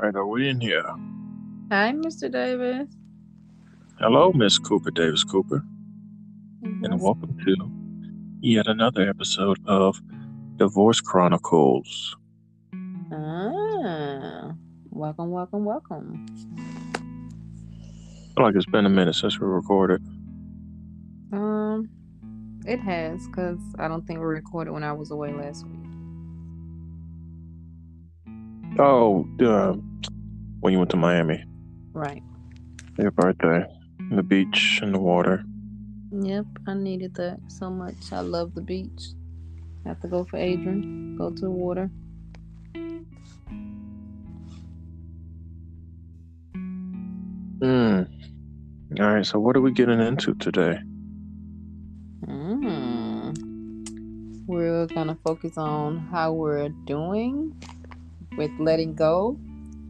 right, 0.00 0.14
are 0.14 0.26
we 0.26 0.48
in 0.48 0.60
here? 0.60 0.84
Hi, 1.70 1.92
Mr. 1.92 2.30
Davis. 2.30 2.88
Hello, 3.98 4.32
Miss 4.32 4.58
Cooper 4.58 4.90
Davis 4.90 5.24
Cooper, 5.24 5.64
and 6.62 7.00
welcome 7.00 7.36
to 7.44 7.56
yet 8.40 8.68
another 8.68 9.08
episode 9.08 9.58
of 9.66 10.00
Divorce 10.56 11.00
Chronicles. 11.00 12.16
Ah, 13.10 14.52
welcome, 14.90 15.30
welcome, 15.30 15.64
welcome. 15.64 16.26
feel 18.36 18.44
like 18.44 18.54
it's 18.54 18.66
been 18.66 18.86
a 18.86 18.90
minute 18.90 19.14
since 19.14 19.40
we 19.40 19.46
recorded. 19.46 20.00
Um, 21.32 21.88
it 22.66 22.78
has 22.78 23.26
because 23.26 23.58
I 23.78 23.88
don't 23.88 24.06
think 24.06 24.20
we 24.20 24.26
recorded 24.26 24.72
when 24.72 24.84
I 24.84 24.92
was 24.92 25.10
away 25.10 25.32
last 25.32 25.66
week. 25.66 25.74
Oh, 28.78 29.26
uh, 29.40 29.74
when 30.60 30.72
you 30.72 30.78
went 30.78 30.90
to 30.90 30.96
Miami, 30.96 31.44
Right. 31.92 32.22
your 32.98 33.10
birthday, 33.10 33.64
the 34.10 34.22
beach 34.22 34.80
and 34.82 34.94
the 34.94 34.98
water. 34.98 35.44
Yep, 36.12 36.46
I 36.66 36.74
needed 36.74 37.14
that 37.16 37.38
so 37.48 37.70
much. 37.70 38.12
I 38.12 38.20
love 38.20 38.54
the 38.54 38.62
beach. 38.62 39.08
Have 39.84 40.00
to 40.00 40.08
go 40.08 40.24
for 40.24 40.36
Adrian. 40.36 41.16
Go 41.16 41.30
to 41.30 41.40
the 41.40 41.50
water. 41.50 41.90
Hmm. 47.60 48.02
All 49.00 49.14
right, 49.14 49.26
so 49.26 49.38
what 49.38 49.56
are 49.56 49.60
we 49.60 49.72
getting 49.72 50.00
into 50.00 50.34
today? 50.34 50.78
Mm. 52.26 53.36
We're 54.46 54.86
gonna 54.86 55.18
focus 55.24 55.58
on 55.58 55.98
how 55.98 56.32
we're 56.32 56.68
doing 56.86 57.54
with 58.36 58.50
letting 58.58 58.94
go, 58.94 59.38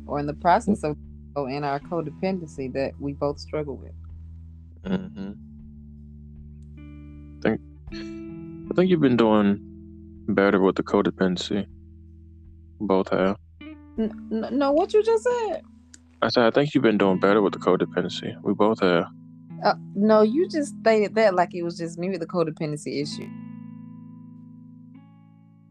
or 0.08 0.18
in 0.18 0.26
the 0.26 0.34
process 0.34 0.82
of 0.82 0.96
oh, 1.36 1.46
in 1.46 1.62
our 1.62 1.78
codependency 1.78 2.72
that 2.72 2.92
we 2.98 3.12
both 3.12 3.38
struggle 3.38 3.76
with. 3.76 3.92
Mm-hmm. 4.84 5.32
Think, 7.42 7.60
I 7.92 8.74
think 8.74 8.90
you've 8.90 9.00
been 9.00 9.16
doing 9.16 9.60
better 10.28 10.60
with 10.60 10.76
the 10.76 10.82
codependency. 10.82 11.66
Both 12.80 13.10
have. 13.10 13.36
N- 13.60 14.28
n- 14.32 14.48
no, 14.52 14.72
what 14.72 14.92
you 14.92 15.02
just 15.02 15.24
said? 15.24 15.62
I 16.22 16.28
said 16.28 16.44
I 16.44 16.50
think 16.50 16.74
you've 16.74 16.82
been 16.82 16.98
doing 16.98 17.20
better 17.20 17.42
with 17.42 17.52
the 17.52 17.58
codependency. 17.60 18.34
We 18.42 18.54
both 18.54 18.80
have. 18.80 19.06
Uh, 19.64 19.74
no, 19.94 20.22
you 20.22 20.48
just 20.48 20.74
stated 20.80 21.14
that 21.16 21.34
like 21.34 21.54
it 21.54 21.62
was 21.62 21.76
just 21.76 21.98
me 21.98 22.10
with 22.10 22.20
the 22.20 22.26
codependency 22.26 23.02
issue. 23.02 23.28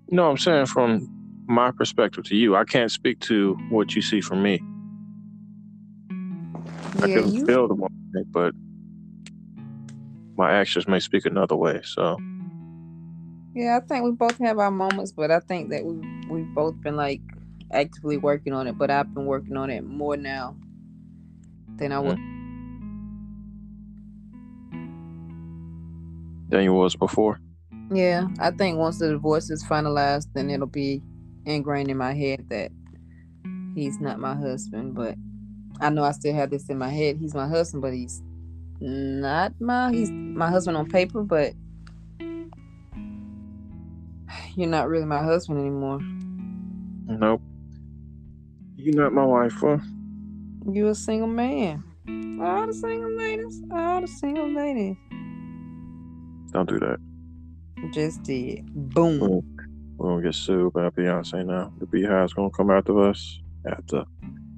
No, 0.09 0.29
I'm 0.29 0.37
saying 0.37 0.67
from 0.67 1.16
my 1.47 1.71
perspective 1.71 2.25
to 2.25 2.35
you, 2.35 2.55
I 2.55 2.63
can't 2.63 2.91
speak 2.91 3.19
to 3.21 3.55
what 3.69 3.95
you 3.95 4.01
see 4.01 4.21
from 4.21 4.43
me. 4.43 4.61
I 7.01 7.07
can 7.07 7.31
you. 7.31 7.45
feel 7.45 7.67
the 7.67 7.75
one, 7.75 7.91
but 8.31 8.53
my 10.37 10.51
actions 10.51 10.87
may 10.87 10.99
speak 10.99 11.25
another 11.25 11.55
way. 11.55 11.81
So 11.83 12.17
Yeah, 13.53 13.79
I 13.81 13.85
think 13.85 14.03
we 14.03 14.11
both 14.11 14.37
have 14.39 14.59
our 14.59 14.71
moments, 14.71 15.11
but 15.11 15.31
I 15.31 15.39
think 15.39 15.69
that 15.69 15.85
we 15.85 15.99
we've 16.29 16.53
both 16.53 16.79
been 16.81 16.95
like 16.95 17.21
actively 17.71 18.17
working 18.17 18.53
on 18.53 18.67
it. 18.67 18.77
But 18.77 18.89
I've 18.89 19.13
been 19.13 19.25
working 19.25 19.57
on 19.57 19.69
it 19.69 19.83
more 19.83 20.17
now 20.17 20.55
than 21.77 21.91
I 21.91 21.97
mm. 21.97 22.03
was. 22.03 22.17
than 26.49 26.63
you 26.63 26.73
was 26.73 26.95
before. 26.95 27.39
Yeah, 27.91 28.27
I 28.39 28.51
think 28.51 28.77
once 28.77 28.99
the 28.99 29.09
divorce 29.09 29.49
is 29.49 29.63
finalized, 29.63 30.27
then 30.33 30.49
it'll 30.49 30.67
be 30.67 31.01
ingrained 31.47 31.89
in 31.89 31.97
my 31.97 32.13
head 32.13 32.45
that 32.49 32.71
he's 33.73 33.99
not 33.99 34.19
my 34.19 34.35
husband. 34.35 34.93
But 34.93 35.15
I 35.79 35.89
know 35.89 36.03
I 36.03 36.11
still 36.11 36.35
have 36.35 36.49
this 36.49 36.69
in 36.69 36.77
my 36.77 36.89
head. 36.89 37.17
He's 37.17 37.33
my 37.33 37.47
husband, 37.47 37.81
but 37.81 37.93
he's 37.93 38.21
not 38.79 39.53
my. 39.59 39.91
He's 39.91 40.11
my 40.11 40.49
husband 40.49 40.77
on 40.77 40.87
paper, 40.87 41.23
but 41.23 41.53
you're 44.55 44.69
not 44.69 44.89
really 44.89 45.05
my 45.05 45.23
husband 45.23 45.59
anymore. 45.59 45.99
Nope. 47.09 47.41
You're 48.75 48.95
not 48.95 49.13
my 49.13 49.25
wife, 49.25 49.53
huh? 49.53 49.77
You 50.69 50.87
a 50.89 50.95
single 50.95 51.27
man. 51.27 51.83
All 52.41 52.67
the 52.67 52.73
single 52.73 53.11
ladies, 53.11 53.61
all 53.71 54.01
the 54.01 54.07
single 54.07 54.51
ladies. 54.51 54.95
Don't 56.51 56.69
do 56.69 56.79
that. 56.79 56.99
Just 57.91 58.23
did. 58.23 58.65
Boom. 58.93 59.19
We're 59.19 59.56
we're 59.97 60.09
gonna 60.09 60.23
get 60.23 60.35
sued 60.35 60.73
by 60.73 60.89
Beyonce 60.89 61.45
now. 61.45 61.73
The 61.79 61.85
BeyHive's 61.85 62.33
gonna 62.33 62.49
come 62.49 62.71
after 62.71 62.99
us. 62.99 63.39
After 63.65 64.05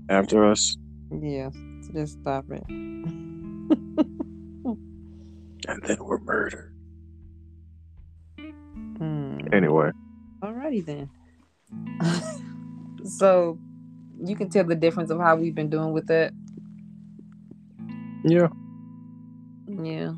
after 0.10 0.46
us. 0.46 0.78
Yeah, 1.12 1.50
so 1.52 1.94
just 1.94 2.20
stop 2.22 2.46
it. 2.52 2.64
And 5.70 5.84
then 5.84 5.98
we're 6.04 6.20
murdered. 6.20 6.74
Hmm. 8.40 9.38
Anyway. 9.54 9.92
Alrighty 10.42 10.84
then. 10.84 11.10
so 13.06 13.60
you 14.24 14.36
can 14.36 14.50
tell 14.50 14.64
the 14.64 14.74
difference 14.74 15.12
of 15.12 15.20
how 15.20 15.36
we've 15.36 15.54
been 15.54 15.70
doing 15.70 15.92
with 15.92 16.08
that. 16.08 16.34
Yeah. 18.24 18.48
Yeah. 19.68 20.14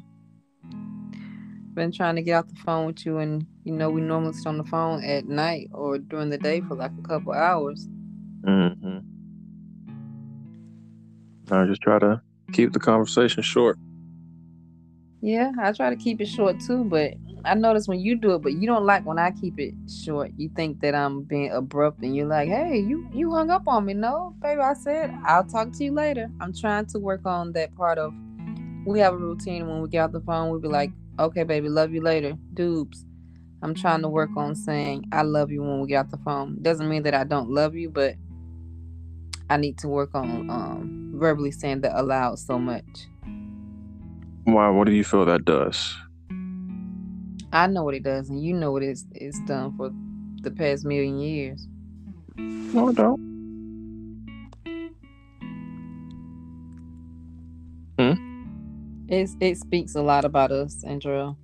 Been 1.74 1.92
trying 1.92 2.16
to 2.16 2.22
get 2.22 2.36
off 2.36 2.48
the 2.48 2.56
phone 2.56 2.86
with 2.88 3.06
you, 3.06 3.18
and 3.18 3.46
you 3.64 3.72
know 3.74 3.90
we 3.90 4.02
normally 4.02 4.34
sit 4.34 4.48
on 4.48 4.58
the 4.58 4.64
phone 4.64 5.04
at 5.04 5.26
night 5.26 5.70
or 5.74 5.98
during 5.98 6.30
the 6.30 6.38
day 6.38 6.62
for 6.62 6.76
like 6.76 6.92
a 6.98 7.08
couple 7.08 7.34
hours. 7.34 7.88
Mm-hmm. 8.42 9.00
I 11.54 11.66
just 11.66 11.82
try 11.82 12.00
to 12.00 12.22
keep 12.54 12.74
the 12.74 12.80
conversation 12.80 13.44
short. 13.44 13.78
Yeah, 15.22 15.52
I 15.62 15.72
try 15.72 15.90
to 15.92 15.96
keep 15.96 16.20
it 16.20 16.28
short 16.28 16.60
too, 16.60 16.84
but 16.84 17.14
I 17.46 17.54
notice 17.54 17.88
when 17.88 18.00
you 18.00 18.16
do 18.16 18.36
it, 18.36 18.42
but 18.42 18.54
you 18.54 18.66
don't 18.66 18.86
like 18.86 19.06
when 19.06 19.20
I 19.20 19.32
keep 19.32 19.60
it 19.60 19.74
short. 20.04 20.32
You 20.38 20.50
think 20.56 20.80
that 20.82 20.96
I'm 20.96 21.24
being 21.24 21.52
abrupt, 21.52 22.02
and 22.02 22.16
you're 22.16 22.26
like, 22.26 22.48
"Hey, 22.48 22.80
you 22.80 23.08
you 23.14 23.32
hung 23.32 23.52
up 23.52 23.68
on 23.68 23.86
me." 23.86 23.94
No, 23.94 24.36
baby, 24.42 24.62
I 24.62 24.74
said 24.74 25.14
I'll 25.24 25.44
talk 25.44 25.72
to 25.74 25.84
you 25.84 25.92
later. 25.92 26.32
I'm 26.40 26.54
trying 26.54 26.88
to 26.88 27.00
work 27.00 27.26
on 27.26 27.52
that 27.54 27.76
part 27.76 27.98
of. 27.98 28.14
We 28.86 29.00
have 29.00 29.14
a 29.14 29.18
routine 29.18 29.68
when 29.68 29.82
we 29.82 29.90
get 29.90 30.00
off 30.00 30.12
the 30.12 30.22
phone. 30.22 30.52
We 30.52 30.60
be 30.60 30.68
like, 30.68 30.92
"Okay, 31.20 31.44
baby, 31.44 31.70
love 31.70 31.92
you 31.92 32.02
later." 32.02 32.36
Dupes. 32.54 33.06
I'm 33.62 33.76
trying 33.76 34.02
to 34.02 34.10
work 34.10 34.32
on 34.36 34.56
saying 34.56 35.06
I 35.12 35.22
love 35.22 35.52
you 35.52 35.62
when 35.62 35.82
we 35.82 35.88
get 35.88 36.06
off 36.06 36.12
the 36.12 36.18
phone. 36.18 36.58
Doesn't 36.62 36.90
mean 36.90 37.04
that 37.04 37.14
I 37.14 37.24
don't 37.24 37.50
love 37.50 37.76
you, 37.76 37.90
but 37.90 38.16
I 39.50 39.58
need 39.58 39.78
to 39.80 39.88
work 39.88 40.16
on 40.16 40.50
um, 40.50 41.14
verbally 41.16 41.52
saying 41.52 41.82
that 41.82 42.00
aloud 42.00 42.40
so 42.40 42.58
much. 42.58 43.08
Why? 44.46 44.70
What 44.70 44.88
do 44.88 44.94
you 44.94 45.04
feel 45.04 45.26
that 45.26 45.46
does? 45.46 45.96
I 47.54 47.68
know 47.68 47.84
what 47.84 47.94
it 47.94 48.04
does, 48.04 48.30
and 48.30 48.44
you 48.44 48.54
know 48.54 48.72
what 48.72 48.84
it's 48.84 49.06
it's 49.12 49.40
done 49.42 49.76
for 49.78 49.92
the 50.42 50.52
past 50.52 50.86
million 50.86 51.20
years. 51.20 51.68
No, 52.38 52.90
I 52.90 52.94
don't. 52.94 53.32
It's 59.12 59.36
it 59.42 59.58
speaks 59.58 59.94
a 59.96 60.02
lot 60.02 60.24
about 60.24 60.54
us, 60.54 60.86
Andrew, 60.86 61.36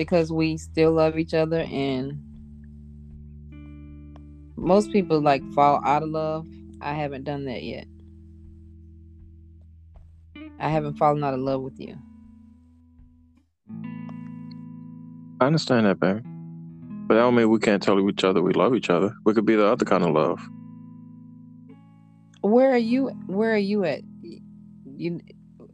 because 0.00 0.32
we 0.32 0.56
still 0.56 0.92
love 0.92 1.18
each 1.18 1.34
other, 1.34 1.60
and 1.60 2.22
most 4.56 4.90
people 4.92 5.20
like 5.20 5.42
fall 5.52 5.78
out 5.84 6.02
of 6.02 6.08
love. 6.08 6.46
I 6.80 6.94
haven't 6.94 7.24
done 7.24 7.44
that 7.44 7.62
yet. 7.62 7.86
I 10.58 10.70
haven't 10.70 10.94
fallen 10.94 11.22
out 11.22 11.34
of 11.34 11.40
love 11.40 11.60
with 11.60 11.78
you. 11.78 11.98
I 15.38 15.44
understand 15.44 15.84
that, 15.84 16.00
baby. 16.00 16.22
But 17.06 17.16
that 17.16 17.20
don't 17.20 17.34
mean 17.34 17.50
we 17.50 17.58
can't 17.58 17.82
tell 17.82 18.00
each 18.08 18.24
other 18.24 18.40
we 18.40 18.54
love 18.54 18.74
each 18.74 18.88
other. 18.88 19.14
We 19.26 19.34
could 19.34 19.44
be 19.44 19.54
the 19.54 19.66
other 19.66 19.84
kind 19.84 20.02
of 20.02 20.12
love. 20.12 20.40
Where 22.40 22.70
are 22.70 22.78
you? 22.78 23.08
Where 23.26 23.52
are 23.52 23.58
you 23.58 23.84
at? 23.84 24.00
You, 24.96 25.20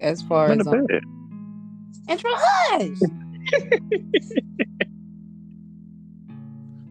as 0.01 0.21
far 0.23 0.47
I'm 0.47 0.53
in 0.55 0.61
as 0.63 0.67
the 0.67 0.73
um, 0.73 0.87
bed. 0.87 1.03
Andrew, 2.09 2.31
hush. 2.35 2.99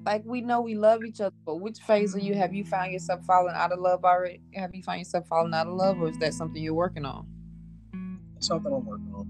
like 0.06 0.24
we 0.26 0.42
know 0.42 0.62
we 0.62 0.76
love 0.76 1.04
each 1.04 1.20
other, 1.20 1.36
but 1.46 1.56
which 1.56 1.80
phase 1.80 2.16
are 2.16 2.20
you? 2.20 2.36
Have 2.36 2.54
you 2.54 2.64
found 2.64 2.92
yourself 2.92 3.26
falling 3.26 3.56
out 3.56 3.72
of 3.72 3.80
love 3.80 4.06
already? 4.06 4.42
Have 4.54 4.76
you 4.76 4.84
found 4.84 5.00
yourself 5.00 5.28
falling 5.28 5.54
out 5.54 5.68
of 5.68 5.74
love, 5.74 6.00
or 6.00 6.10
is 6.10 6.18
that 6.20 6.34
something 6.34 6.62
you're 6.62 6.74
working 6.74 7.06
on? 7.06 7.26
Something 8.40 8.74
I'm 8.74 8.86
working 8.86 9.14
on. 9.14 9.28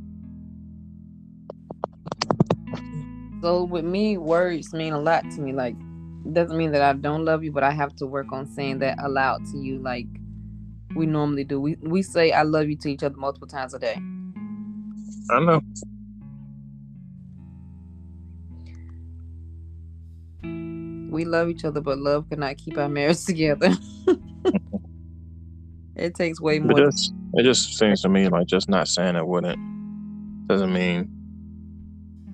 So 3.41 3.63
with 3.63 3.85
me, 3.85 4.17
words 4.17 4.73
mean 4.73 4.93
a 4.93 4.99
lot 4.99 5.23
to 5.31 5.41
me. 5.41 5.53
Like, 5.53 5.75
doesn't 6.33 6.57
mean 6.57 6.71
that 6.71 6.81
I 6.81 6.93
don't 6.93 7.23
love 7.23 7.43
you, 7.43 7.51
but 7.51 7.63
I 7.63 7.71
have 7.71 7.95
to 7.97 8.05
work 8.05 8.31
on 8.31 8.45
saying 8.47 8.79
that 8.79 8.97
aloud 9.01 9.45
to 9.51 9.57
you, 9.57 9.79
like 9.79 10.07
we 10.95 11.05
normally 11.05 11.43
do. 11.43 11.61
We 11.61 11.77
we 11.81 12.01
say 12.01 12.31
I 12.31 12.43
love 12.43 12.67
you 12.67 12.75
to 12.77 12.89
each 12.89 13.03
other 13.03 13.17
multiple 13.17 13.47
times 13.47 13.73
a 13.73 13.79
day. 13.79 13.95
I 15.29 15.39
know. 15.39 15.61
We 21.15 21.23
love 21.23 21.47
each 21.47 21.63
other, 21.63 21.79
but 21.79 21.97
love 21.97 22.27
cannot 22.29 22.57
keep 22.57 22.77
our 22.77 22.89
marriage 22.89 23.23
together. 23.23 23.71
it 25.95 26.13
takes 26.13 26.41
way 26.41 26.59
But 26.59 26.75
more. 26.75 26.91
just 26.91 27.13
it 27.35 27.43
just 27.43 27.77
seems 27.77 28.01
to 28.01 28.09
me 28.09 28.27
like 28.27 28.47
just 28.47 28.67
not 28.67 28.89
saying 28.89 29.15
it 29.15 29.25
wouldn't 29.25 29.57
doesn't 30.49 30.73
mean 30.73 31.09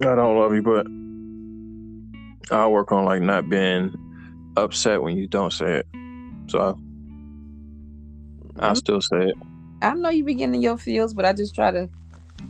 I 0.02 0.16
don't 0.16 0.36
love 0.36 0.56
you, 0.56 0.64
but 0.64 0.88
I'll 2.52 2.72
work 2.72 2.92
on 2.92 3.06
like 3.06 3.22
not 3.22 3.48
being 3.48 3.94
upset 4.58 5.04
when 5.04 5.16
you 5.16 5.28
don't 5.28 5.54
say 5.54 5.82
it. 5.82 5.88
So 6.48 6.76
I'll 8.60 8.74
still 8.76 9.00
say 9.00 9.28
it. 9.28 9.36
I 9.84 9.94
know 9.94 10.10
you 10.10 10.24
be 10.24 10.34
getting 10.34 10.56
in 10.56 10.62
your 10.64 10.80
feels, 10.80 11.14
but 11.14 11.24
I 11.26 11.34
just 11.34 11.54
try 11.54 11.70
to. 11.70 11.88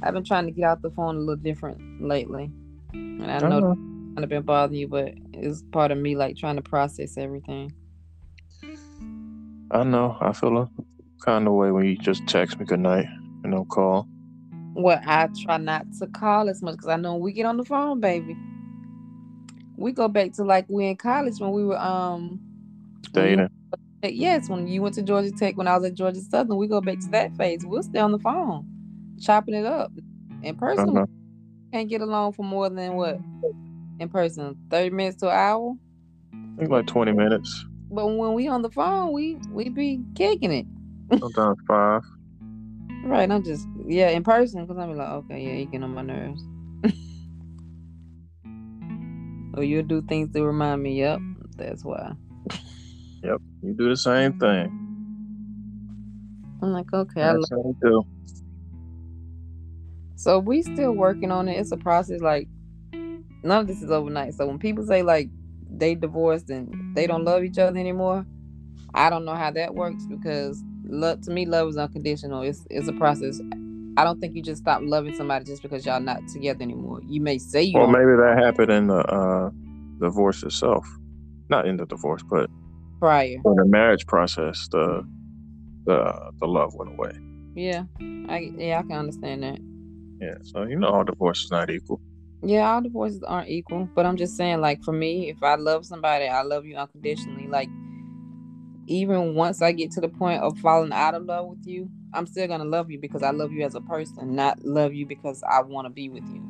I've 0.01 0.13
been 0.13 0.24
trying 0.24 0.45
to 0.45 0.51
get 0.51 0.63
out 0.63 0.81
the 0.81 0.92
phone 0.92 1.18
a 1.18 1.19
little 1.19 1.36
different 1.36 2.01
lately, 2.01 2.50
and 2.94 3.30
I 3.30 3.39
know 3.39 3.57
Uh-huh. 3.57 3.91
Of 4.18 4.30
been 4.30 4.44
bothering 4.44 4.80
you, 4.80 4.88
but 4.88 5.13
it's 5.34 5.63
part 5.72 5.92
of 5.92 5.98
me 5.98 6.16
like 6.16 6.38
trying 6.38 6.58
to 6.58 6.62
process 6.62 7.18
everything. 7.18 7.74
I 9.72 9.84
know. 9.84 10.18
I 10.19 10.34
feel 10.34 10.58
a 10.58 10.69
kind 11.22 11.48
of 11.48 11.54
way 11.54 11.72
when 11.72 11.86
you 11.86 11.98
just 11.98 12.28
text 12.28 12.60
me 12.60 12.66
good 12.66 12.80
night 12.80 13.06
and 13.44 13.54
don't 13.54 13.69
call. 13.69 14.08
Well, 14.74 15.02
I 15.06 15.30
try 15.44 15.58
not 15.58 15.86
to 16.00 16.08
call 16.08 16.50
as 16.50 16.62
much 16.62 16.74
because 16.75 16.90
I 16.90 16.98
know 16.98 17.16
we 17.16 17.34
get 17.34 17.46
on 17.46 17.58
the 17.58 17.66
phone, 17.66 18.00
baby, 18.00 18.36
we 19.78 19.92
go 19.92 20.08
back 20.08 20.34
to 20.34 20.44
like 20.44 20.66
we 20.69 20.88
in 20.88 20.96
college 20.98 21.40
when 21.40 21.52
we 21.52 21.66
were 21.66 21.80
um 21.80 22.40
Dating. 23.13 23.50
yes, 24.04 24.50
when 24.50 24.68
you 24.68 24.81
went 24.81 24.96
to 24.96 25.02
Georgia 25.02 25.31
Tech, 25.31 25.58
when 25.58 25.68
I 25.68 25.75
was 25.75 25.86
at 25.86 25.96
Georgia 25.96 26.22
Southern, 26.22 26.58
we 26.58 26.68
go 26.68 26.81
back 26.81 27.00
to 27.00 27.08
that 27.10 27.36
phase. 27.36 27.66
We'll 27.66 27.84
stay 27.84 28.00
on 28.00 28.12
the 28.12 28.19
phone, 28.19 28.66
chopping 29.19 29.56
it 29.56 29.66
up. 29.66 29.92
In 30.44 30.56
person, 30.56 30.90
Uh-huh. 30.90 31.06
can't 31.74 31.90
get 31.90 32.02
along 32.02 32.34
for 32.34 32.44
more 32.44 32.69
than 32.69 32.96
what? 32.96 33.19
In 34.01 34.09
person, 34.09 34.57
thirty 34.71 34.89
minutes 34.89 35.18
to 35.18 35.27
an 35.27 35.36
hour. 35.36 35.74
I 36.33 36.57
think 36.57 36.71
like 36.71 36.88
twenty 36.88 37.12
minutes, 37.12 37.63
But 37.92 38.07
when 38.07 38.33
we 38.33 38.48
on 38.48 38.63
the 38.63 38.71
phone, 38.71 39.13
we 39.13 39.38
we 39.51 39.69
be 39.69 40.01
kicking 40.15 40.51
it. 40.51 40.65
sometimes 41.19 41.59
five. 41.68 42.01
Right, 43.03 43.30
I'm 43.30 43.44
just 43.44 43.68
yeah, 43.86 44.09
in 44.09 44.24
person 44.24 44.65
because 44.65 44.81
I'm 44.81 44.98
like, 44.98 45.07
okay, 45.07 45.39
yeah, 45.39 45.53
you 45.53 45.65
getting 45.65 45.83
on 45.83 45.94
my 45.94 46.01
nerves. 46.01 46.42
or 49.53 49.63
you'll 49.63 49.83
do 49.83 50.01
things 50.01 50.33
to 50.33 50.44
remind 50.44 50.81
me. 50.81 50.98
Yep, 50.98 51.19
that's 51.57 51.86
why. 51.86 52.13
Yep. 53.24 53.39
You 53.62 53.75
do 53.77 53.88
the 53.88 53.98
same 53.98 54.33
thing. 54.39 54.65
I'm 56.63 56.74
like, 56.74 56.92
okay, 56.92 57.21
I 57.21 57.33
That's 57.33 57.51
you 57.51 57.75
do. 57.83 58.03
So 60.15 60.39
we 60.39 60.63
still 60.63 60.94
working 60.94 61.31
on 61.31 61.48
it. 61.48 61.59
It's 61.59 61.71
a 61.71 61.77
process. 61.77 62.19
Like 62.19 62.48
none 63.44 63.62
of 63.62 63.68
this 63.68 63.82
is 63.82 63.92
overnight. 63.92 64.34
So 64.34 64.46
when 64.48 64.60
people 64.60 64.86
say 64.86 65.04
like 65.04 65.30
they 65.70 65.96
divorced 65.96 66.50
and 66.50 66.96
they 66.96 67.08
don't 67.08 67.24
love 67.24 67.44
each 67.44 67.58
other 67.58 67.78
anymore, 67.78 68.26
I 68.94 69.10
don't 69.10 69.26
know 69.26 69.36
how 69.36 69.52
that 69.52 69.76
works 69.76 70.06
because 70.06 70.62
love 70.84 71.22
to 71.22 71.32
me 71.32 71.46
love 71.46 71.70
is 71.70 71.78
unconditional. 71.78 72.42
It's 72.42 72.66
it's 72.70 72.88
a 72.88 72.94
process. 72.94 73.40
I 73.98 74.04
don't 74.04 74.20
think 74.20 74.36
you 74.36 74.42
just 74.42 74.62
stop 74.62 74.82
loving 74.84 75.16
somebody 75.16 75.46
just 75.46 75.62
because 75.62 75.86
y'all 75.86 76.00
not 76.00 76.20
together 76.32 76.62
anymore. 76.62 77.02
You 77.08 77.22
may 77.22 77.38
say 77.38 77.64
you 77.64 77.78
Well, 77.78 77.88
maybe 77.88 78.16
that 78.18 78.42
happened 78.42 78.72
in 78.72 78.88
the 78.88 78.96
uh, 78.96 79.50
divorce 80.00 80.44
itself, 80.44 80.88
not 81.50 81.68
in 81.68 81.78
the 81.78 81.86
divorce, 81.86 82.24
but 82.30 82.50
prior. 83.00 83.36
in 83.44 83.56
the 83.56 83.66
marriage 83.66 84.06
process. 84.08 84.68
The 84.72 85.06
the 85.86 86.32
the 86.40 86.48
love 86.48 86.74
went 86.76 86.92
away. 86.92 87.12
Yeah, 87.56 87.84
I 88.30 88.52
yeah 88.58 88.80
I 88.80 88.82
can 88.84 88.94
understand 88.94 89.44
that. 89.44 89.60
Yeah. 90.22 90.38
So 90.44 90.64
you 90.64 90.78
know, 90.78 90.88
all 90.88 91.04
divorce 91.04 91.44
is 91.44 91.52
not 91.52 91.70
equal. 91.70 92.00
Yeah, 92.44 92.72
all 92.72 92.82
divorces 92.82 93.22
aren't 93.24 93.50
equal, 93.50 93.88
but 93.96 94.06
I'm 94.06 94.18
just 94.18 94.36
saying, 94.36 94.62
like 94.62 94.84
for 94.84 94.94
me, 94.94 95.30
if 95.30 95.44
I 95.44 95.56
love 95.56 95.86
somebody, 95.86 96.28
I 96.28 96.42
love 96.42 96.66
you 96.66 96.76
unconditionally. 96.76 97.48
Like 97.48 97.70
even 98.88 99.36
once 99.36 99.62
I 99.62 99.72
get 99.72 99.92
to 99.92 100.02
the 100.02 100.10
point 100.10 100.42
of 100.42 100.58
falling 100.60 100.92
out 100.92 101.14
of 101.14 101.24
love 101.24 101.48
with 101.48 101.68
you, 101.68 101.90
I'm 102.14 102.26
still 102.26 102.48
gonna 102.48 102.66
love 102.66 102.90
you 102.90 103.00
because 103.00 103.22
I 103.22 103.32
love 103.32 103.52
you 103.52 103.64
as 103.64 103.76
a 103.76 103.82
person, 103.82 104.36
not 104.36 104.64
love 104.66 104.94
you 104.94 105.06
because 105.06 105.44
I 105.44 105.62
want 105.62 105.86
to 105.86 105.90
be 105.90 106.10
with 106.10 106.24
you. 106.24 106.44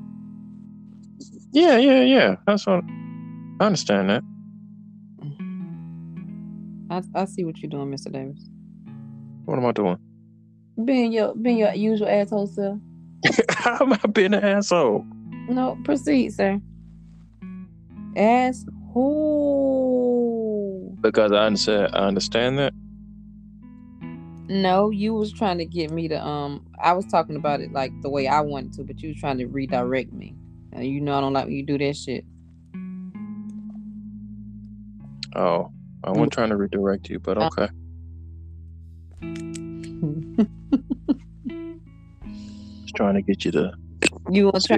Yeah, 1.52 1.78
yeah, 1.78 2.02
yeah. 2.02 2.36
That's 2.48 2.66
what 2.66 2.84
I 3.60 3.66
understand 3.66 4.10
that. 4.10 4.24
I 6.90 7.02
I 7.14 7.26
see 7.26 7.44
what 7.44 7.62
you're 7.62 7.70
doing, 7.70 7.92
Mr. 7.92 8.12
Davis. 8.12 8.50
What 9.46 9.58
am 9.58 9.66
I 9.66 9.72
doing? 9.72 9.98
Being 10.84 11.12
your 11.12 11.36
being 11.36 11.58
your 11.58 11.74
usual 11.74 12.08
asshole 12.08 12.48
self. 12.48 12.80
How 13.50 13.78
am 13.82 13.94
I 13.94 14.08
being 14.08 14.34
an 14.34 14.44
asshole? 14.44 15.06
No, 15.51 15.77
proceed, 15.83 16.33
sir. 16.33 16.62
Asshole. 18.15 18.98
Because 21.01 21.33
I 21.33 21.45
understand. 21.45 21.94
I 21.94 22.07
understand 22.07 22.57
that. 22.59 22.74
No, 24.48 24.89
you 24.92 25.13
was 25.13 25.33
trying 25.33 25.57
to 25.57 25.65
get 25.65 25.92
me 25.92 26.07
to 26.07 26.25
um 26.25 26.65
I 26.81 26.94
was 26.94 27.06
talking 27.06 27.36
about 27.36 27.59
it 27.59 27.74
like 27.74 27.92
the 28.01 28.09
way 28.09 28.27
I 28.27 28.39
wanted 28.39 28.71
to, 28.74 28.83
but 28.86 29.01
you 29.01 29.09
was 29.09 29.18
trying 29.18 29.39
to 29.39 29.45
redirect 29.48 30.13
me. 30.13 30.36
And 30.71 30.86
you 30.86 31.01
know 31.01 31.18
I 31.18 31.21
don't 31.21 31.33
like 31.33 31.45
when 31.45 31.53
you 31.53 31.65
do 31.65 31.77
that 31.77 31.98
shit. 31.98 32.24
Oh, 35.36 35.69
I 36.03 36.12
wasn't 36.12 36.31
trying 36.31 36.50
to 36.50 36.56
redirect 36.56 37.09
you, 37.09 37.19
but 37.19 37.38
okay. 37.38 37.68
Just 42.83 42.95
trying 42.95 43.15
to 43.15 43.21
get 43.21 43.44
you 43.45 43.51
to 43.51 43.74
you 44.30 44.45
want 44.45 44.62
to 44.62 44.68
try 44.68 44.77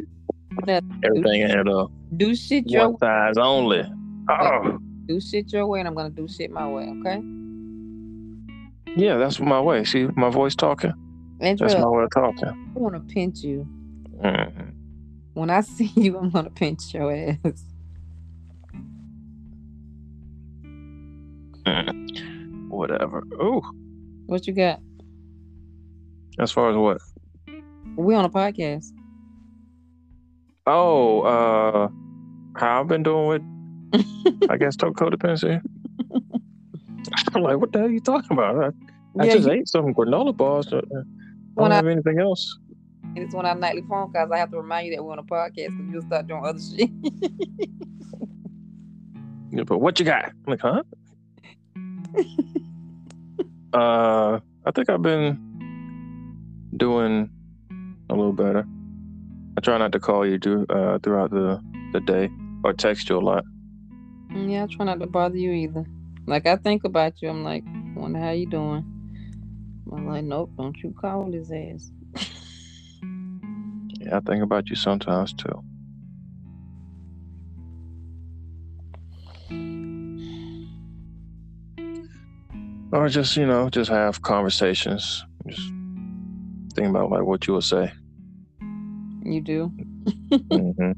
everything 0.69 1.41
in 1.41 1.49
the 1.65 1.87
do 2.17 2.35
shit 2.35 2.69
your 2.69 2.89
one 2.89 2.97
size 2.99 3.37
only. 3.37 3.83
Oh, 4.29 4.77
do 5.05 5.19
shit 5.19 5.51
your 5.51 5.67
way 5.67 5.79
and 5.79 5.87
I'm 5.87 5.95
gonna 5.95 6.09
do 6.09 6.27
shit 6.27 6.51
my 6.51 6.67
way, 6.67 6.83
okay? 6.99 7.21
yeah, 8.95 9.17
that's 9.17 9.39
my 9.39 9.59
way. 9.59 9.83
See 9.83 10.07
my 10.15 10.29
voice 10.29 10.55
talking. 10.55 10.93
That's 11.39 11.61
my 11.61 11.87
way 11.87 12.03
of 12.03 12.11
talking. 12.11 12.47
I 12.49 12.79
wanna 12.79 12.99
pinch 13.01 13.39
you. 13.43 13.67
Mhm. 14.23 14.71
When 15.33 15.49
I 15.49 15.61
see 15.75 15.91
you, 15.95 16.17
I'm 16.17 16.29
gonna 16.29 16.49
pinch 16.51 16.93
your 16.93 17.11
ass. 17.13 17.65
Mm. 21.65 22.69
Whatever. 22.69 23.23
Oh, 23.39 23.61
What 24.25 24.47
you 24.47 24.53
got? 24.53 24.79
as 26.39 26.51
far 26.51 26.71
as 26.71 26.75
what? 26.75 26.97
We 27.95 28.15
on 28.15 28.25
a 28.25 28.29
podcast. 28.29 28.91
Oh, 30.65 31.21
uh, 31.21 31.89
how 32.57 32.81
I've 32.81 32.87
been 32.87 33.03
doing 33.03 33.27
with, 33.27 33.41
I 34.49 34.57
guess, 34.57 34.75
codependency. 34.77 35.61
I'm 37.35 37.41
like, 37.41 37.57
what 37.57 37.71
the 37.73 37.79
hell 37.79 37.87
are 37.87 37.91
you 37.91 37.99
talking 37.99 38.31
about? 38.37 38.63
I, 38.63 38.67
I 39.21 39.25
Yeah, 39.25 39.33
just 39.33 39.47
you- 39.47 39.53
ate 39.53 39.67
some 39.67 39.93
granola 39.93 40.35
bars. 40.35 40.71
uh, 40.71 40.77
I 40.77 41.61
don't 41.61 41.71
I- 41.71 41.75
have 41.75 41.87
anything 41.87 42.19
else. 42.19 42.57
And 43.03 43.19
It's 43.19 43.35
one 43.35 43.45
of 43.45 43.49
our 43.49 43.57
nightly 43.59 43.83
phone 43.87 44.11
calls. 44.11 44.31
I 44.31 44.37
have 44.37 44.49
to 44.51 44.57
remind 44.57 44.87
you 44.87 44.95
that 44.95 45.03
we're 45.03 45.11
on 45.11 45.19
a 45.19 45.23
podcast 45.23 45.77
because 45.77 45.91
you'll 45.91 46.01
start 46.03 46.25
doing 46.27 46.43
other 46.43 46.59
shit. 46.77 46.89
Yeah, 49.51 49.63
but 49.65 49.77
what 49.79 49.99
you 49.99 50.05
got? 50.05 50.25
I'm 50.25 50.33
like, 50.47 50.61
huh? 50.61 50.81
uh, 53.73 54.39
I 54.65 54.71
think 54.73 54.89
I've 54.89 55.01
been 55.03 55.37
doing 56.77 57.29
a 58.09 58.15
little 58.15 58.33
better. 58.33 58.65
I 59.63 59.65
try 59.65 59.77
not 59.77 59.93
to 59.93 59.99
call 60.01 60.27
you 60.27 60.37
do, 60.37 60.65
uh, 60.69 60.99
throughout 60.99 61.31
the, 61.31 61.63
the 61.93 62.01
day 62.01 62.29
or 62.65 62.73
text 62.73 63.07
you 63.09 63.17
a 63.17 63.23
lot. 63.23 63.45
yeah, 64.29 64.65
I 64.65 64.67
try 64.67 64.83
not 64.83 64.99
to 64.99 65.07
bother 65.07 65.37
you 65.37 65.53
either. 65.53 65.85
Like 66.27 66.45
I 66.45 66.57
think 66.57 66.83
about 66.83 67.21
you, 67.21 67.29
I'm 67.29 67.45
like, 67.45 67.63
wonder 67.95 68.19
how 68.19 68.31
you 68.31 68.45
doing. 68.45 68.83
I'm 69.89 70.05
like, 70.05 70.25
nope, 70.25 70.51
don't 70.57 70.75
you 70.83 70.93
call 70.99 71.31
his 71.31 71.49
ass. 71.49 71.91
Yeah, 74.01 74.17
I 74.17 74.19
think 74.19 74.43
about 74.43 74.69
you 74.69 74.75
sometimes 74.75 75.31
too. 75.31 75.63
Or 82.91 83.07
just, 83.07 83.37
you 83.37 83.45
know, 83.45 83.69
just 83.69 83.89
have 83.89 84.21
conversations. 84.23 85.23
Just 85.47 85.71
think 86.75 86.89
about 86.89 87.11
like 87.11 87.23
what 87.23 87.47
you 87.47 87.53
would 87.53 87.63
say. 87.63 87.93
You 89.23 89.41
do? 89.41 89.73
hmm 90.51 90.91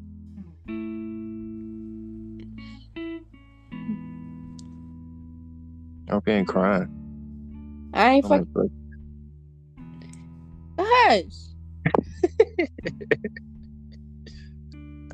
I 6.08 6.12
hope 6.12 6.28
you 6.28 6.34
ain't 6.34 6.48
crying. 6.48 6.88
I 7.94 8.10
ain't 8.12 8.26
fucking 8.26 8.70
hush. 10.78 11.24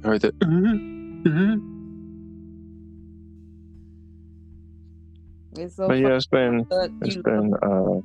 I 0.05 0.09
heard 0.09 0.23
that. 0.23 0.39
mhm. 0.41 1.61
It's 5.57 5.77
so 5.77 5.89
But 5.89 5.99
yeah, 5.99 6.17
it's 6.17 6.27
been 6.27 6.67
it's 7.03 7.17
been 7.17 7.55
uh 7.63 8.01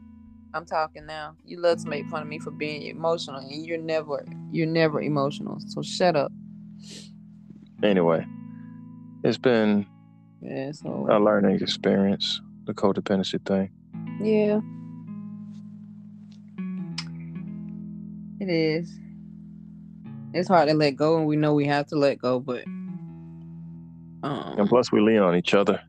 I'm 0.58 0.66
talking 0.66 1.06
now. 1.06 1.36
You 1.46 1.62
love 1.62 1.82
to 1.84 1.88
make 1.88 2.08
fun 2.10 2.22
of 2.24 2.28
me 2.28 2.40
for 2.40 2.52
being 2.52 2.82
emotional, 2.84 3.38
and 3.40 3.66
you're 3.66 3.78
never 3.78 4.26
you're 4.52 4.66
never 4.68 5.02
emotional. 5.02 5.60
So 5.68 5.82
shut 5.82 6.16
up. 6.16 6.32
anyway. 7.84 8.26
It's 9.24 9.38
been 9.38 9.86
Yeah. 10.42 10.72
So 10.72 11.08
a 11.10 11.20
learning 11.20 11.62
experience, 11.62 12.42
the 12.66 12.74
codependency 12.74 13.40
thing. 13.46 13.70
Yeah. 14.22 14.60
It 18.40 18.50
is. 18.50 18.92
It's 20.34 20.48
hard 20.48 20.70
to 20.70 20.76
let 20.76 20.96
go, 20.96 21.18
and 21.18 21.26
we 21.28 21.36
know 21.36 21.54
we 21.54 21.66
have 21.66 21.88
to 21.88 21.96
let 21.96 22.20
go, 22.20 22.40
but 22.40 22.64
um, 24.24 24.56
And 24.60 24.68
plus, 24.70 24.92
we 24.92 25.02
lean 25.02 25.20
on 25.20 25.36
each 25.36 25.54
other. 25.54 25.82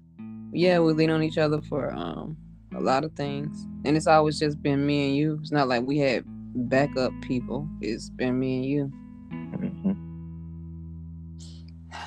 yeah, 0.52 0.78
we 0.78 0.92
lean 0.92 1.10
on 1.10 1.22
each 1.22 1.38
other 1.38 1.60
for 1.62 1.92
um 1.92 2.36
a 2.78 2.80
lot 2.80 3.04
of 3.04 3.12
things, 3.14 3.66
and 3.84 3.96
it's 3.96 4.06
always 4.06 4.38
just 4.38 4.62
been 4.62 4.86
me 4.86 5.08
and 5.08 5.16
you. 5.16 5.38
It's 5.40 5.52
not 5.52 5.68
like 5.68 5.84
we 5.84 5.98
had 5.98 6.24
backup 6.68 7.12
people. 7.22 7.68
It's 7.80 8.10
been 8.10 8.38
me 8.38 8.56
and 8.56 8.64
you. 8.66 8.84
hmm 9.32 9.92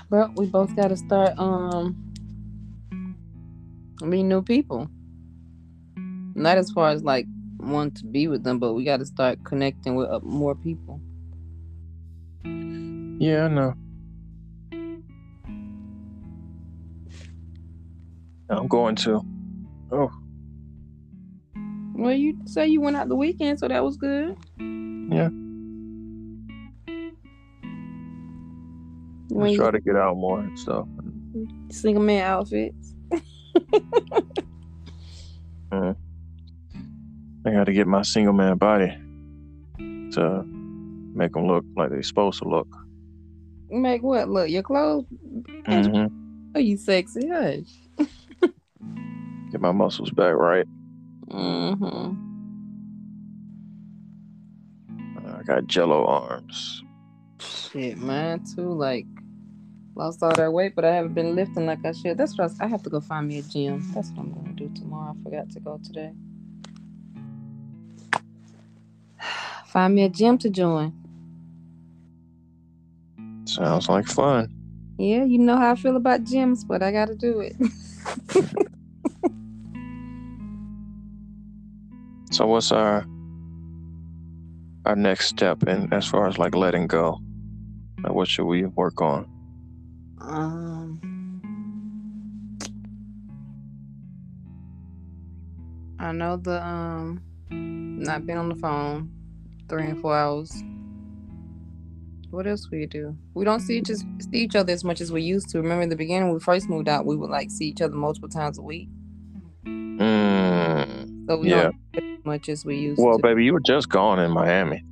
But 0.10 0.36
we 0.38 0.46
both 0.48 0.76
got 0.76 0.88
to 0.90 0.98
start 0.98 1.38
um 1.38 1.96
meeting 4.02 4.30
new 4.30 4.42
people. 4.42 4.90
Not 6.36 6.58
as 6.58 6.72
far 6.72 6.90
as 6.90 7.04
like 7.04 7.28
want 7.60 7.96
to 7.96 8.06
be 8.06 8.28
with 8.28 8.44
them, 8.44 8.58
but 8.60 8.74
we 8.74 8.84
got 8.84 8.98
to 8.98 9.06
start 9.06 9.44
connecting 9.44 9.96
with 9.96 10.10
uh, 10.10 10.20
more 10.24 10.56
people. 10.56 11.02
Yeah, 13.20 13.46
I 13.46 13.48
know. 13.50 13.74
I'm 18.50 18.68
going 18.68 18.96
to. 18.98 19.22
Oh, 19.92 20.12
Well, 22.02 22.14
you 22.14 22.36
say 22.46 22.66
you 22.66 22.82
went 22.82 22.98
out 22.98 23.10
the 23.10 23.16
weekend, 23.16 23.60
so 23.60 23.68
that 23.68 23.84
was 23.84 23.96
good. 23.96 24.36
Yeah. 24.58 25.30
When 29.30 29.46
I 29.46 29.50
you 29.50 29.58
try 29.58 29.70
to 29.70 29.80
get 29.80 29.96
out 29.96 30.18
more 30.18 30.40
and 30.40 30.58
stuff. 30.58 30.88
single 31.70 32.02
man 32.02 32.24
outfits. 32.24 32.96
I 35.72 35.94
got 37.46 37.66
to 37.66 37.74
get 37.74 37.86
my 37.86 38.02
single 38.02 38.34
man 38.34 38.58
body 38.58 38.98
to 40.14 40.44
make 41.14 41.34
them 41.34 41.46
look 41.46 41.64
like 41.78 41.92
they're 41.92 42.02
supposed 42.02 42.42
to 42.42 42.50
look. 42.50 42.68
Make 43.70 44.02
what 44.02 44.28
look? 44.28 44.50
Your 44.50 44.64
clothes? 44.64 45.06
hmm 45.68 46.08
Oh, 46.56 46.60
you 46.60 46.78
sexy, 46.78 47.30
hush. 47.30 47.70
Get 49.52 49.62
my 49.62 49.72
muscles 49.72 50.10
back 50.10 50.34
right. 50.34 50.66
Mm-hmm. 51.32 52.28
I 55.40 55.44
got 55.44 55.68
jello 55.68 56.06
arms. 56.06 56.84
Shit, 57.40 57.98
mine 57.98 58.44
too. 58.56 58.74
Like 58.74 59.06
lost 59.96 60.22
all 60.24 60.36
that 60.36 60.52
weight, 60.54 60.74
but 60.76 60.86
I 60.86 60.94
haven't 60.96 61.14
been 61.14 61.36
lifting 61.36 61.66
like 61.66 61.84
I 61.86 61.92
should. 61.94 62.18
That's 62.18 62.34
what 62.38 62.42
I, 62.42 62.44
was- 62.48 62.60
I 62.62 62.68
have 62.68 62.84
to 62.84 62.90
go 62.90 63.00
find 63.00 63.28
me 63.28 63.40
a 63.40 63.42
gym. 63.42 63.84
That's 63.94 64.10
what 64.12 64.20
I'm 64.20 64.34
gonna 64.34 64.54
do 64.54 64.70
tomorrow. 64.76 65.16
I 65.20 65.24
forgot 65.24 65.50
to 65.52 65.60
go 65.60 65.80
today. 65.84 66.12
Find 69.68 69.96
me 69.96 70.04
a 70.04 70.10
gym 70.10 70.38
to 70.40 70.50
join. 70.50 70.94
Sounds 73.46 73.88
like 73.90 74.06
fun. 74.08 74.54
Yeah, 74.98 75.24
you 75.24 75.40
know 75.40 75.58
how 75.58 75.72
I 75.72 75.76
feel 75.76 75.96
about 75.96 76.24
gyms, 76.26 76.66
but 76.68 76.84
I 76.84 76.92
gotta 76.92 77.16
do 77.16 77.40
it. 77.40 77.56
So 82.32 82.48
what's 82.48 82.72
our 82.72 83.06
our 84.86 84.96
next 84.96 85.28
step 85.28 85.64
in 85.68 85.92
as 85.94 86.08
far 86.08 86.28
as 86.28 86.38
like 86.38 86.56
letting 86.56 86.88
go? 86.88 87.20
Like 88.04 88.14
what 88.14 88.28
should 88.30 88.46
we 88.46 88.66
work 88.66 89.02
on? 89.02 89.30
Um, 90.22 91.02
I 96.00 96.14
know 96.14 96.38
the 96.38 96.64
um, 96.66 97.22
not 97.50 98.26
being 98.26 98.40
on 98.40 98.48
the 98.48 98.56
phone 98.56 99.12
three 99.68 99.84
and 99.84 100.02
four 100.02 100.16
hours. 100.16 100.64
What 102.30 102.48
else 102.48 102.70
we 102.72 102.86
do? 102.86 103.18
We 103.34 103.44
don't 103.44 103.60
see 103.60 103.82
just 103.82 104.06
see 104.22 104.40
each 104.40 104.56
other 104.56 104.72
as 104.72 104.86
much 104.86 105.02
as 105.02 105.12
we 105.12 105.22
used 105.22 105.50
to. 105.50 105.58
Remember 105.62 105.84
in 105.84 105.90
the 105.90 105.98
beginning 105.98 106.30
when 106.30 106.34
we 106.36 106.40
first 106.40 106.70
moved 106.70 106.88
out, 106.88 107.06
we 107.06 107.18
would 107.18 107.30
like 107.30 107.52
see 107.52 107.66
each 107.66 107.82
other 107.82 107.96
multiple 107.96 108.30
times 108.30 108.58
a 108.58 108.62
week. 108.62 108.88
Mm, 109.66 110.51
So 111.28 111.38
we 111.38 111.50
Yeah. 111.50 111.72
don't 111.94 112.20
as 112.20 112.26
much 112.26 112.50
as 112.50 112.66
we 112.66 112.78
used 112.78 113.02
well, 113.02 113.18
to. 113.18 113.22
baby, 113.22 113.46
you 113.46 113.54
were 113.54 113.60
just 113.62 113.90
gone 113.90 114.20
in 114.20 114.32
Miami. 114.32 114.84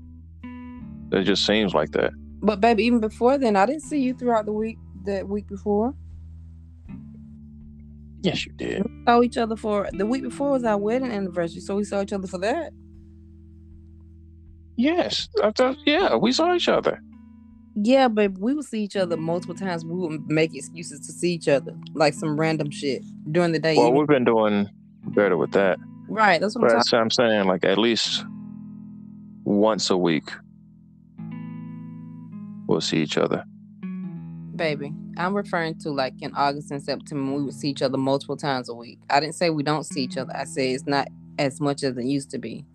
It 1.12 1.24
just 1.24 1.46
seems 1.46 1.74
like 1.74 1.92
that. 1.92 2.12
But 2.42 2.62
baby, 2.62 2.84
even 2.84 3.00
before 3.00 3.38
then, 3.38 3.56
I 3.56 3.66
didn't 3.66 3.82
see 3.84 4.00
you 4.02 4.14
throughout 4.14 4.46
the 4.46 4.54
week. 4.54 4.78
That 5.06 5.28
week 5.30 5.48
before, 5.48 5.94
Yes, 8.22 8.46
you 8.46 8.52
did. 8.54 8.84
saw 9.08 9.22
each 9.22 9.38
other 9.38 9.56
for 9.56 9.88
the 9.94 10.06
week 10.06 10.24
before 10.24 10.52
was 10.52 10.64
our 10.66 10.78
wedding 10.78 11.10
anniversary, 11.12 11.62
so 11.62 11.78
we 11.78 11.86
saw 11.86 12.02
each 12.02 12.12
other 12.12 12.28
for 12.28 12.38
that. 12.40 12.74
Yes, 14.76 15.28
I 15.44 15.52
thought. 15.52 15.78
Yeah, 15.86 16.16
we 16.16 16.32
saw 16.34 16.54
each 16.54 16.68
other. 16.68 17.02
Yeah, 17.76 18.08
but 18.10 18.38
we 18.38 18.54
would 18.54 18.66
see 18.66 18.84
each 18.84 18.98
other 18.98 19.16
multiple 19.16 19.56
times. 19.56 19.86
We 19.86 19.94
would 19.96 20.30
make 20.30 20.54
excuses 20.54 21.00
to 21.08 21.14
see 21.14 21.34
each 21.34 21.48
other, 21.48 21.74
like 21.94 22.14
some 22.14 22.38
random 22.40 22.72
shit 22.72 23.02
during 23.32 23.54
the 23.54 23.60
day. 23.60 23.78
Well, 23.78 23.94
we've 23.94 24.08
been 24.08 24.26
doing 24.26 24.70
better 25.16 25.38
with 25.38 25.52
that. 25.52 25.80
Right, 26.10 26.42
that's 26.42 26.56
what 26.56 26.70
I'm 26.70 26.78
that's 26.78 26.94
I'm 26.94 27.12
saying. 27.12 27.48
Like 27.48 27.66
at 27.66 27.78
least 27.78 28.26
once 29.44 29.90
a 29.90 29.98
week, 29.98 30.30
we'll 32.68 32.82
see 32.82 32.98
each 32.98 33.18
other. 33.18 33.44
baby. 34.56 34.94
I'm 35.18 35.34
referring 35.34 35.78
to 35.80 35.92
like 35.92 36.14
in 36.22 36.34
August 36.36 36.72
and 36.72 36.82
September, 36.82 37.34
we 37.34 37.44
would 37.44 37.54
see 37.54 37.70
each 37.70 37.82
other 37.82 37.98
multiple 37.98 38.38
times 38.38 38.70
a 38.70 38.74
week. 38.74 39.00
I 39.10 39.20
didn't 39.20 39.36
say 39.36 39.50
we 39.50 39.64
don't 39.64 39.84
see 39.84 40.04
each 40.04 40.18
other. 40.18 40.36
I 40.36 40.46
said 40.46 40.64
it's 40.64 40.86
not 40.86 41.08
as 41.38 41.60
much 41.60 41.84
as 41.84 41.98
it 41.98 42.06
used 42.06 42.30
to 42.32 42.38
be. 42.38 42.66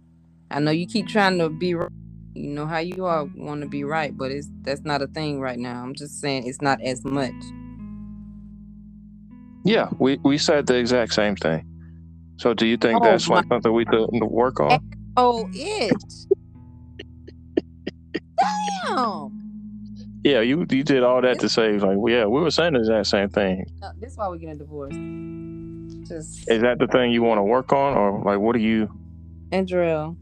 I 0.51 0.61
know 0.61 0.71
you 0.71 0.87
keep 0.87 1.09
trying 1.09 1.39
to 1.39 1.49
be, 1.49 1.75
right. 1.75 1.91
you 2.35 2.51
know 2.51 2.67
how 2.67 2.79
you 2.79 3.05
are 3.07 3.25
want 3.37 3.63
to 3.63 3.69
be 3.69 3.85
right, 3.85 4.17
but 4.17 4.31
it's 4.31 4.49
that's 4.63 4.83
not 4.83 5.03
a 5.03 5.07
thing 5.09 5.41
right 5.41 5.59
now. 5.59 5.83
I'm 5.83 5.95
just 5.95 6.21
saying 6.21 6.47
it's 6.47 6.61
not 6.61 6.81
as 6.83 7.05
much. 7.05 7.35
Yeah, 9.65 9.89
we 9.99 10.19
we 10.23 10.37
said 10.39 10.67
the 10.67 10.77
exact 10.77 11.15
same 11.15 11.37
thing. 11.37 11.67
So 12.37 12.53
do 12.55 12.67
you 12.67 12.77
think 12.77 13.01
Oh, 13.01 13.05
that's 13.05 13.29
my- 13.29 13.37
like 13.37 13.47
something 13.49 13.73
we 13.73 13.85
could 13.85 14.09
work 14.11 14.61
on? 14.61 14.81
Oh, 15.17 15.49
it. 15.53 15.93
Damn. 18.87 19.41
Yeah, 20.25 20.41
you 20.41 20.67
you 20.71 20.83
did 20.83 21.03
all 21.03 21.21
that 21.21 21.39
to 21.41 21.49
say 21.49 21.73
like, 21.79 21.97
well, 21.99 22.13
yeah, 22.13 22.25
we 22.25 22.41
were 22.41 22.51
saying 22.51 22.73
the 22.73 22.81
exact 22.81 23.07
same 23.09 23.29
thing. 23.29 23.67
Uh, 23.83 23.91
this 24.01 24.13
is 24.13 24.19
why 24.19 24.29
we 24.29 24.39
get 24.39 24.55
a 24.55 24.59
divorce. 24.59 24.95
Just 26.09 26.51
Is 26.51 26.63
that 26.63 26.79
the 26.79 26.87
thing 26.91 27.13
you 27.13 27.23
want 27.23 27.39
to 27.39 27.43
work 27.43 27.73
on, 27.73 27.95
or 27.97 28.23
like, 28.25 28.39
what 28.41 28.55
do 28.55 28.61
you? 28.61 28.89
Andrell. 29.53 30.17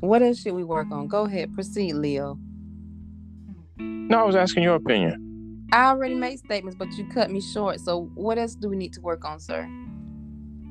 What 0.00 0.22
else 0.22 0.40
should 0.42 0.54
we 0.54 0.64
work 0.64 0.90
on? 0.92 1.06
Go 1.08 1.24
ahead, 1.24 1.54
proceed, 1.54 1.94
Leo. 1.94 2.38
No, 3.78 4.18
I 4.20 4.24
was 4.24 4.36
asking 4.36 4.62
your 4.64 4.74
opinion. 4.76 5.27
I 5.72 5.86
already 5.86 6.14
made 6.14 6.38
statements, 6.38 6.76
but 6.78 6.90
you 6.92 7.06
cut 7.08 7.30
me 7.30 7.40
short. 7.40 7.80
So 7.80 8.10
what 8.14 8.38
else 8.38 8.54
do 8.54 8.68
we 8.68 8.76
need 8.76 8.92
to 8.94 9.00
work 9.00 9.24
on, 9.24 9.38
sir? 9.38 9.66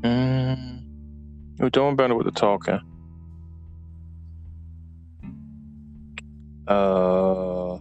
Mm, 0.01 0.83
we're 1.59 1.69
doing 1.69 1.95
better 1.95 2.15
with 2.15 2.25
the 2.25 2.31
talking. 2.31 2.79
Uh, 6.67 7.75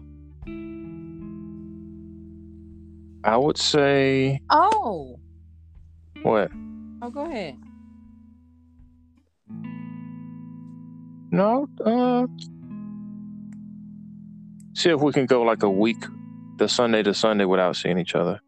I 3.24 3.36
would 3.36 3.58
say 3.58 4.40
Oh, 4.50 5.18
what? 6.22 6.50
oh, 7.02 7.10
go 7.10 7.24
ahead. 7.26 7.56
No, 11.32 11.68
uh, 11.84 12.26
see 14.74 14.90
if 14.90 15.00
we 15.00 15.12
can 15.12 15.26
go 15.26 15.42
like 15.42 15.64
a 15.64 15.70
week, 15.70 16.02
the 16.56 16.68
Sunday 16.68 17.02
to 17.02 17.14
Sunday 17.14 17.44
without 17.44 17.76
seeing 17.76 17.98
each 17.98 18.14
other. 18.14 18.40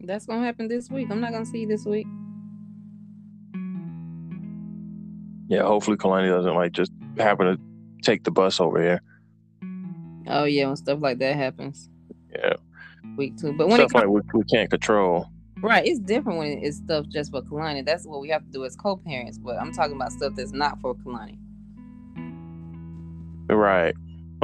That's 0.00 0.26
gonna 0.26 0.44
happen 0.44 0.68
this 0.68 0.90
week. 0.90 1.08
I'm 1.10 1.20
not 1.20 1.32
gonna 1.32 1.46
see 1.46 1.60
you 1.60 1.68
this 1.68 1.84
week. 1.84 2.06
Yeah, 5.48 5.62
hopefully 5.62 5.96
Kalani 5.96 6.28
doesn't 6.28 6.54
like 6.54 6.72
just 6.72 6.92
happen 7.18 7.46
to 7.46 7.58
take 8.02 8.24
the 8.24 8.30
bus 8.30 8.60
over 8.60 8.80
here. 8.82 9.00
Oh 10.26 10.44
yeah, 10.44 10.66
when 10.66 10.76
stuff 10.76 11.00
like 11.00 11.18
that 11.18 11.36
happens, 11.36 11.90
Yeah, 12.32 12.54
week 13.16 13.36
two. 13.36 13.52
But 13.52 13.68
when 13.68 13.78
stuff 13.78 13.94
like 13.94 14.08
we, 14.08 14.20
we 14.32 14.44
can't 14.44 14.70
control. 14.70 15.28
Right, 15.60 15.86
it's 15.86 16.00
different 16.00 16.38
when 16.38 16.58
it's 16.62 16.78
stuff 16.78 17.06
just 17.08 17.30
for 17.30 17.40
Kalani. 17.42 17.84
That's 17.84 18.06
what 18.06 18.20
we 18.20 18.28
have 18.28 18.44
to 18.44 18.50
do 18.50 18.64
as 18.64 18.76
co-parents. 18.76 19.38
But 19.38 19.58
I'm 19.58 19.72
talking 19.72 19.96
about 19.96 20.12
stuff 20.12 20.34
that's 20.36 20.52
not 20.52 20.78
for 20.80 20.94
Kalani. 20.94 21.38
Right, 23.48 23.94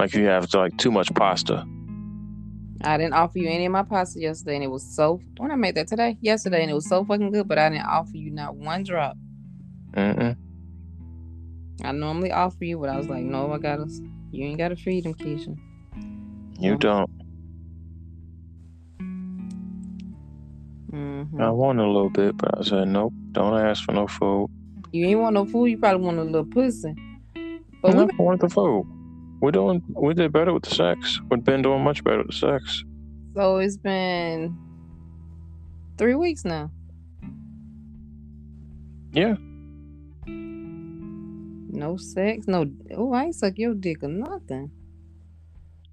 like 0.01 0.15
you 0.15 0.25
have 0.25 0.53
like 0.55 0.77
too 0.79 0.91
much 0.91 1.13
pasta. 1.15 1.67
I 2.83 2.97
didn't 2.97 3.13
offer 3.13 3.39
you 3.39 3.49
any 3.49 3.67
of 3.67 3.73
my 3.73 3.83
pasta 3.83 4.19
yesterday, 4.19 4.55
and 4.55 4.65
it 4.65 4.71
was 4.71 4.83
so. 4.83 5.21
When 5.37 5.51
I 5.51 5.57
made 5.57 5.75
that 5.75 5.87
today, 5.87 6.17
yesterday, 6.23 6.63
and 6.63 6.71
it 6.71 6.75
was 6.75 6.89
so 6.89 7.05
fucking 7.05 7.31
good. 7.31 7.47
But 7.47 7.59
I 7.59 7.69
didn't 7.69 7.85
offer 7.87 8.17
you 8.17 8.31
not 8.31 8.57
one 8.57 8.83
drop. 8.85 9.17
Mm-mm. 9.93 10.37
I 11.85 11.93
normally 11.93 12.33
offer 12.33 12.65
you, 12.65 12.79
but 12.79 12.89
I 12.89 12.97
was 12.97 13.09
like, 13.09 13.23
no, 13.23 13.53
I 13.53 13.59
gotta. 13.59 13.87
You 14.33 14.47
ain't 14.47 14.59
gotta 14.59 14.77
feed 14.77 15.05
them, 15.05 15.15
Keisha. 15.15 15.57
You 16.59 16.75
Mhm. 16.77 16.81
don't. 16.81 17.11
Mm-hmm. 20.93 21.41
I 21.41 21.51
wanted 21.51 21.85
a 21.85 21.87
little 21.87 22.11
bit, 22.11 22.37
but 22.37 22.59
I 22.59 22.63
said 22.63 22.89
nope. 22.89 23.13
Don't 23.33 23.59
ask 23.59 23.85
for 23.85 23.93
no 23.93 24.07
food. 24.07 24.49
You 24.93 25.07
ain't 25.07 25.21
want 25.21 25.35
no 25.35 25.45
food. 25.45 25.67
You 25.67 25.79
probably 25.79 26.05
want 26.05 26.19
a 26.19 26.23
little 26.25 26.45
pussy. 26.47 26.95
But 27.83 27.95
I 27.95 28.05
we 28.05 28.11
wanted 28.17 28.41
the 28.41 28.49
food. 28.49 28.87
We're 29.41 29.53
doing. 29.53 29.83
We 29.89 30.15
did 30.15 30.33
better 30.33 30.53
with 30.53 30.65
the 30.65 30.75
sex. 30.75 31.21
We've 31.31 31.43
been 31.43 31.63
doing 31.63 31.83
much 31.83 32.05
better 32.05 32.19
with 32.19 32.29
the 32.29 32.33
sex. 32.35 32.85
so 33.35 33.57
it's 33.59 33.79
been 33.79 34.57
three 35.97 36.15
weeks 36.15 36.45
now. 36.45 36.71
Yeah. 39.13 39.37
No 40.27 41.97
sex. 41.97 42.47
No. 42.47 42.67
Oh, 42.95 43.13
I 43.15 43.25
ain't 43.25 43.35
suck 43.35 43.55
your 43.57 43.75
dick 43.75 44.03
or 44.03 44.09
nothing. 44.09 44.71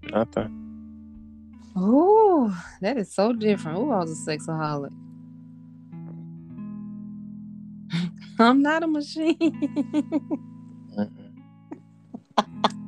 Nothing. 0.03 0.63
Oh, 1.75 2.63
that 2.81 2.97
is 2.97 3.13
so 3.13 3.31
different. 3.33 3.77
Oh, 3.77 3.91
I 3.91 3.99
was 3.99 4.11
a 4.11 4.31
sexaholic. 4.31 4.91
I'm 8.39 8.61
not 8.61 8.83
a 8.83 8.87
machine. 8.87 9.37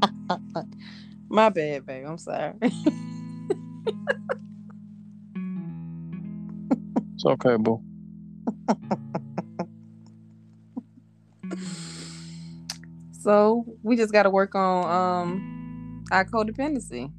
My 1.30 1.50
bad, 1.50 1.86
babe. 1.86 2.06
I'm 2.08 2.18
sorry. 2.18 2.54
It's 7.16 7.26
okay, 7.26 7.58
boo. 7.58 7.82
so 13.12 13.66
we 13.84 13.98
just 13.98 14.14
got 14.14 14.24
to 14.24 14.30
work 14.30 14.56
on 14.56 14.86
um 14.90 16.06
our 16.12 16.24
codependency. 16.24 17.12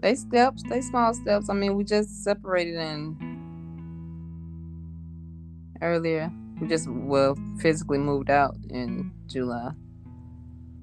They 0.00 0.16
steps, 0.16 0.64
they 0.68 0.80
small 0.80 1.14
steps. 1.14 1.48
I 1.48 1.54
mean, 1.54 1.76
we 1.76 1.84
just 1.84 2.24
separated 2.24 2.74
in 2.74 3.16
earlier. 5.80 6.32
We 6.62 6.68
just 6.68 6.88
well 6.88 7.36
physically 7.58 7.98
moved 7.98 8.30
out 8.30 8.56
in 8.70 9.10
July. 9.26 9.72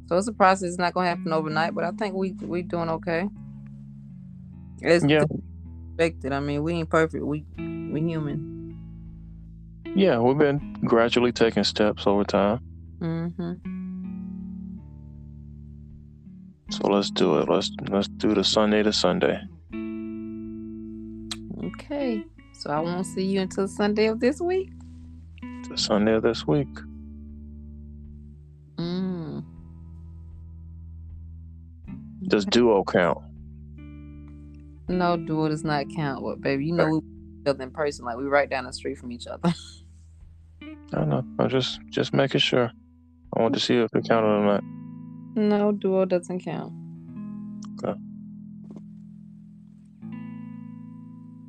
So 0.07 0.17
it's 0.17 0.27
a 0.27 0.33
process. 0.33 0.67
It's 0.67 0.77
not 0.77 0.93
gonna 0.93 1.07
happen 1.07 1.31
overnight, 1.31 1.73
but 1.73 1.85
I 1.85 1.91
think 1.91 2.15
we 2.15 2.33
we 2.41 2.63
doing 2.63 2.89
okay. 2.89 3.29
It's 4.81 5.05
Yeah. 5.05 5.23
expected. 5.91 6.33
I 6.33 6.41
mean, 6.41 6.63
we 6.63 6.73
ain't 6.73 6.89
perfect. 6.89 7.23
We 7.23 7.45
we 7.57 8.01
human. 8.01 8.77
Yeah, 9.95 10.19
we've 10.19 10.37
been 10.37 10.75
gradually 10.83 11.31
taking 11.31 11.63
steps 11.63 12.05
over 12.05 12.25
time. 12.25 12.59
Mm-hmm. 12.99 13.53
So 16.71 16.87
let's 16.89 17.09
do 17.09 17.37
it. 17.37 17.47
Let's 17.47 17.71
let's 17.89 18.09
do 18.09 18.33
the 18.33 18.43
Sunday 18.43 18.83
to 18.83 18.91
Sunday. 18.91 19.39
Okay. 21.63 22.25
So 22.51 22.69
I 22.69 22.81
won't 22.81 23.05
see 23.05 23.23
you 23.23 23.39
until 23.39 23.69
Sunday 23.69 24.07
of 24.07 24.19
this 24.19 24.41
week. 24.41 24.71
The 25.79 25.85
Sunday 25.85 26.13
of 26.13 26.23
this 26.23 26.45
week. 26.45 26.67
Mm. 28.75 29.45
Does 32.27 32.43
duo 32.57 32.83
count? 32.83 33.19
No, 34.89 35.15
duo 35.15 35.47
does 35.47 35.63
not 35.63 35.85
count. 35.95 36.21
What, 36.21 36.41
baby? 36.41 36.65
You 36.65 36.73
know 36.73 36.89
we 36.89 37.49
other 37.49 37.63
in 37.63 37.71
person, 37.71 38.03
like 38.03 38.17
we 38.17 38.25
right 38.25 38.49
down 38.49 38.65
the 38.65 38.73
street 38.73 38.97
from 38.97 39.13
each 39.13 39.25
other. 39.25 39.53
I 40.61 40.75
don't 40.91 41.09
know. 41.09 41.23
I'm 41.39 41.47
just 41.47 41.79
just 41.89 42.13
making 42.13 42.41
sure. 42.41 42.69
I 43.37 43.41
want 43.41 43.53
to 43.53 43.61
see 43.61 43.77
if 43.77 43.95
it 43.95 44.05
counted 44.05 44.27
or 44.27 44.43
not. 44.43 44.63
no, 45.35 45.71
duo 45.71 46.03
doesn't 46.03 46.41
count. 46.41 46.73
Okay. 47.81 47.97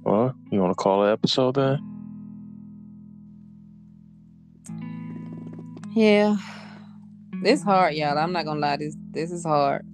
Well, 0.04 0.36
you 0.52 0.60
want 0.60 0.70
to 0.70 0.76
call 0.76 1.04
it 1.04 1.10
episode 1.10 1.56
then? 1.56 1.89
Yeah, 5.92 6.36
it's 7.42 7.62
hard, 7.62 7.94
y'all. 7.94 8.16
I'm 8.16 8.32
not 8.32 8.44
gonna 8.44 8.60
lie. 8.60 8.76
This 8.76 8.96
this 9.10 9.32
is 9.32 9.44
hard. 9.44 9.84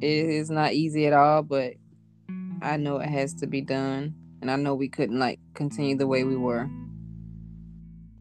It 0.00 0.08
is 0.08 0.50
not 0.50 0.72
easy 0.72 1.06
at 1.06 1.12
all, 1.12 1.42
but 1.42 1.74
I 2.62 2.76
know 2.76 2.98
it 2.98 3.08
has 3.08 3.34
to 3.34 3.48
be 3.48 3.60
done, 3.60 4.14
and 4.40 4.50
I 4.50 4.56
know 4.56 4.76
we 4.76 4.88
couldn't 4.88 5.18
like 5.18 5.40
continue 5.54 5.96
the 5.96 6.06
way 6.06 6.22
we 6.22 6.36
were. 6.36 6.70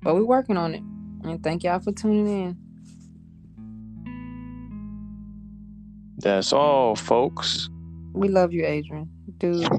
But 0.01 0.15
we're 0.15 0.23
working 0.23 0.57
on 0.57 0.73
it, 0.73 0.81
and 1.23 1.43
thank 1.43 1.63
y'all 1.63 1.79
for 1.79 1.91
tuning 1.91 2.27
in. 2.27 2.57
That's 6.17 6.51
all, 6.51 6.95
folks. 6.95 7.69
We 8.13 8.29
love 8.29 8.51
you, 8.51 8.65
Adrian, 8.65 9.11
dude. 9.37 9.69